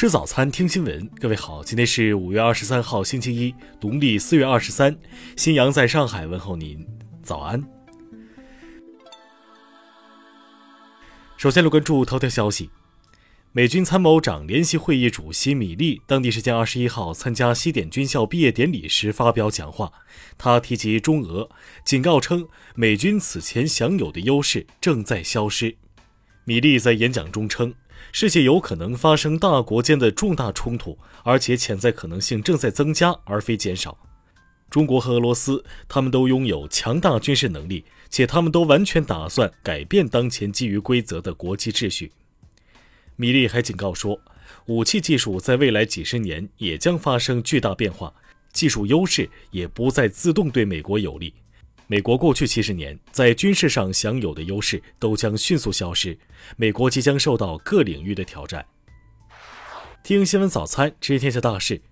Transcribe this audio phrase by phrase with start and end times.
[0.00, 1.06] 吃早餐，听新闻。
[1.20, 4.98] 各位好，今天是五月二十三号，星期一，农历四月二十三。
[5.36, 6.88] 新阳在上海问候您，
[7.22, 7.62] 早安。
[11.36, 12.70] 首先来关注头条消息：
[13.52, 19.92] 美军参谋长联席会议主席米利，当地时间二十一号参加西点军校毕业典礼时发表讲话，
[20.38, 21.50] 他提及中俄，
[21.84, 25.76] 警告称美军此前享有的优势正在消失。
[26.46, 27.74] 米利在演讲中称。
[28.12, 33.98] 世界有可能发生大国间的重大冲突，而且潜在可能性正在增加，而非减少。
[34.68, 42.12] 中国和俄罗斯，他们都拥有强大军事能力，且他们都完全打算改变当前基于规则的国际秩序。
[43.16, 44.20] 米利还警告说，
[44.66, 48.14] 武器技术在未来几十年也将发生巨大变化，
[48.52, 51.34] 技术优势也不再自动对美国有利。
[51.90, 56.16] 美国过去七十年在军事上享有的优势都将迅速消失，
[56.56, 58.64] 美国即将受到各领域的挑战。
[60.04, 61.82] 听新闻早餐，知天下大事。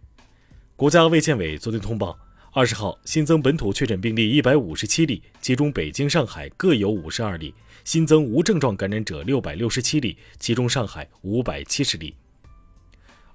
[0.77, 2.17] 国家卫健委昨天通报，
[2.53, 12.15] 二十号新增本土确诊病例一百五十七例，其中北京、上海各有五十二例；新增无症状感染者六百六十七例，其中上海五百七十例。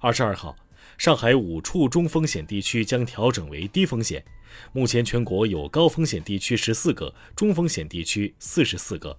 [0.00, 0.56] 二十二号。
[0.96, 4.24] 上海五处中风险地区将调整为低风险，
[4.72, 9.18] 目前全国有高风险地区十四个，中风险地区四十四个。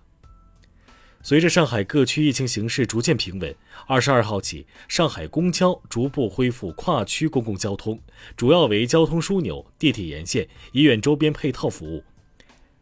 [1.22, 3.56] 随着上海各区疫情形势逐渐平稳，
[3.88, 8.00] 二十二号起，上海公交逐步恢复跨区公共交通，
[8.38, 12.04] 主要为交通枢纽、地铁沿线、医院周边配套服务。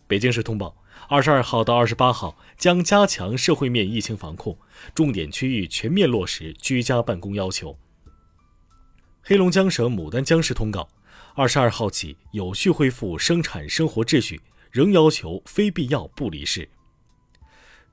[0.08, 0.76] 北京市通报，
[1.08, 4.58] 二十二号到二十八号将加强社会面疫情防控，
[4.94, 7.78] 重点区域全面落实居家办公要求。
[9.26, 10.86] 黑龙江省牡丹江市通告：
[11.34, 16.68] 二十二号起有序恢复生产生活秩序，仍要求非必要不离市。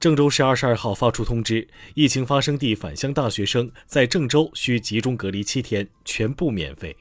[0.01, 6.97] 郑州市二十二号发出通知，疫情发生地返乡大学生在郑州需集中隔离七天，全部免费。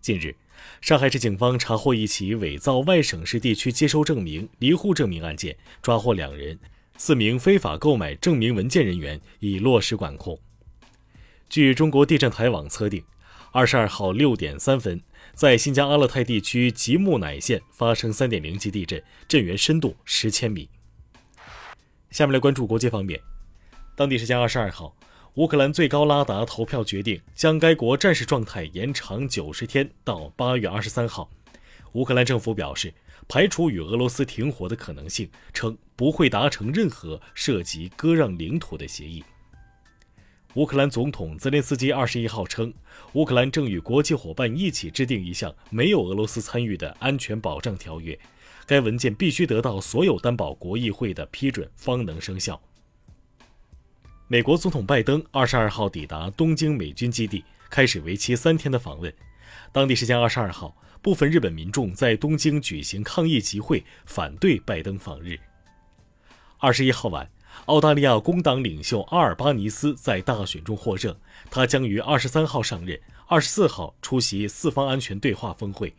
[0.00, 0.34] 近日，
[0.80, 6.58] 上海市警方查获一起伪造外省市地区接收证明、离沪证明案件，抓获两人，
[6.96, 10.40] 四名非法购买证明文件人员已落实管控。
[11.48, 13.02] 据中国地震台网测定，
[13.52, 15.00] 二十二号六点三分，
[15.32, 20.68] 在新疆阿勒泰地区吉木乃县发生三点零级地震，震源深度十千米。
[22.10, 23.20] 下面来关注国际方面，
[23.94, 24.96] 当地时间二十二号，
[25.34, 31.30] 乌克兰最高拉达投票决定将该国战时状态延长九十天到八月二十三号。
[31.92, 32.92] 乌克兰政府表示，
[33.28, 39.24] 排除与俄罗斯停火的可能性，称不会达成任何涉及割让领土的协议。
[40.56, 42.72] 乌克兰总统泽连斯基二十一号称，
[43.12, 48.18] 乌克兰正与国际伙伴一起制定一项没有俄罗斯参与的安全保障条约，
[48.64, 52.58] 该文件必须得到所有担保国议会的批准方能生效。
[54.28, 59.12] 美国总统拜登二十二号抵达东京美军基地，开始为期三天的访问。
[59.72, 65.38] 当地时间二十二号，部分日本民众在东京举行抗议集会，反对拜登访日。
[66.56, 67.30] 二十一号晚。
[67.64, 71.16] 澳大利亚工党领袖阿尔巴尼斯在大选中获胜，
[71.50, 75.92] 他将于二十三号上任，二十四号出席四方安全对话峰会。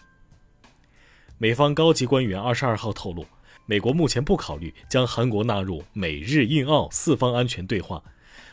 [1.37, 3.25] 美方高级官员二十二号透露，
[3.65, 8.01] 美国目前不考虑将韩国纳入美日印澳四方安全对话。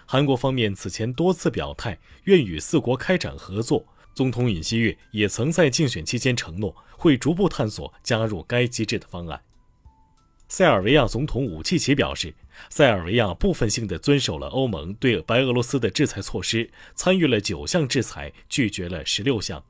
[0.07, 9.41] 韩国方面此前多次表态愿与四国开展合作，总统尹锡悦也曾在竞选期间承诺会逐步探索加入该机制的方案。
[10.57, 12.33] 塞尔维亚总统武契奇表示，
[12.71, 19.65] 塞尔维亚部分性地遵守了欧盟对白俄罗斯的制裁措施，参与了九项制裁，拒绝了十六项。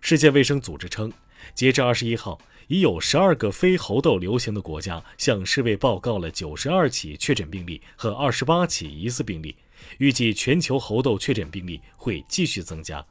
[0.00, 1.12] 世界卫生组织称，
[1.54, 2.36] 截至二十一号，
[2.66, 9.54] 已有十二个非猴痘流行的国家向世卫报告了九十二起确诊病例和二十八起疑似病例，
[9.98, 13.06] 预计全球猴痘确诊病例会继续增加。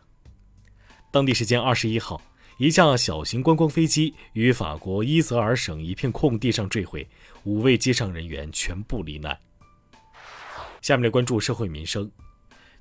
[1.09, 2.21] 当地时间二十一号。
[2.57, 7.05] 一架小型观光飞机于法国伊泽尔省一片空地上坠毁，
[7.43, 9.37] 五位机上人员全部罹难。
[10.81, 12.09] 下面来关注社会民生。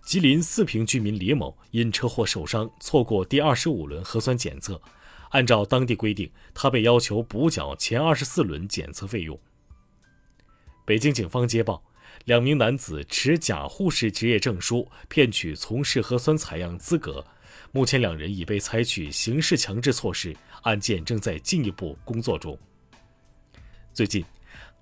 [0.05, 4.81] 吉林四平居民李某因车祸受伤，错过第二十五轮核酸检测。
[5.31, 9.37] 按照当地规定，他被要求补缴前二十四轮检测费用。
[10.85, 11.83] 北京警方接报，
[12.27, 17.27] 两名男子持假护士执业证书骗取从事核酸采样资格。
[17.73, 22.59] 目前两人已被采取刑事强制措施，案件正在进一步工作中。
[23.93, 24.25] 最近，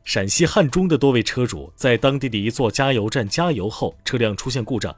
[0.05, 4.95] 陕西汉中的多位车主在当地的一座加油站加油后，车辆出现故障。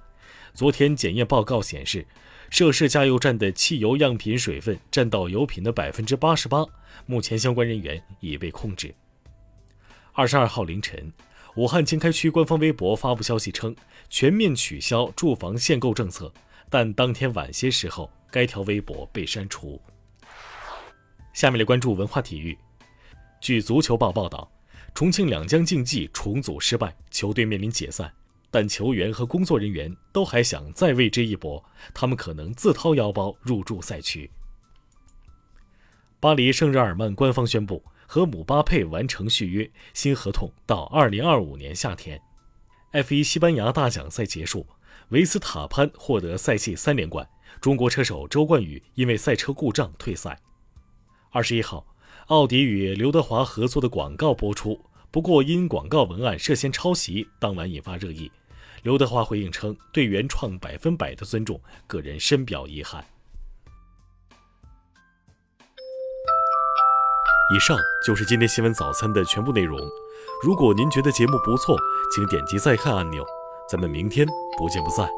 [0.55, 2.07] 昨天检验报告显示，
[2.49, 6.65] 涉事加油站的汽油样品水分占到油品的百分之八十八。
[7.07, 8.95] 目前相关人员已被控制。
[10.13, 11.13] 二十二号凌晨，
[11.57, 13.75] 武汉经开区官方微博发布消息称，
[14.09, 16.33] 全面取消住房限购政策，
[16.75, 19.81] 但当天晚些时候，该条微博被删除。
[21.33, 22.59] 下面来关注文化体育。
[23.41, 24.51] 据足球报报道，
[24.93, 28.13] 重庆两江竞技重组失败，球队面临解散，
[28.51, 34.29] 但球员和工作人员都还想再为之一搏，他们可能自掏腰包入驻赛区。
[36.19, 37.81] 巴黎圣日耳曼官方宣布。
[38.07, 42.21] 和姆巴佩完成续约，新合同到二零二五年夏天。
[42.93, 44.67] F1 西班牙大奖赛结束，
[45.11, 47.29] 维斯塔潘获得赛季三连冠，
[47.61, 50.41] 中国车手周冠宇因为赛车故障退赛。
[51.31, 51.87] 二十一号，
[52.29, 54.81] 奥迪与刘德华合作的广告播出，
[55.11, 58.31] 不过因广告文案涉嫌抄袭，当晚引发热议。
[58.83, 63.05] 刘德华回应称，对原创百分百的尊重，个人深表遗憾。
[67.55, 69.79] 以上就是今天新闻早餐的全部内容。
[70.43, 71.79] 如果您觉得节目不错，
[72.15, 73.25] 请点击再看按钮。
[73.69, 74.27] 咱们明天
[74.59, 75.09] 不见不散。